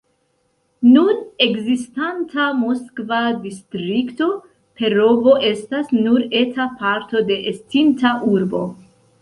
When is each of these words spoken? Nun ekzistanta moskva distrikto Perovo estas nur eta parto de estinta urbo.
Nun 0.93 1.19
ekzistanta 1.47 2.45
moskva 2.61 3.19
distrikto 3.45 4.31
Perovo 4.81 5.37
estas 5.53 5.95
nur 5.99 6.27
eta 6.43 6.69
parto 6.83 7.25
de 7.33 7.41
estinta 7.55 8.17
urbo. 8.37 8.69